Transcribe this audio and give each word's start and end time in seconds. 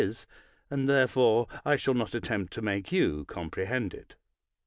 is, 0.01 0.25
and 0.71 0.89
therefore 0.89 1.45
I 1.63 1.75
shall 1.75 1.93
not 1.93 2.15
attempt 2.15 2.53
to 2.53 2.63
make 2.63 2.91
you 2.91 3.23
comprehend 3.25 3.93
it. 3.93 4.15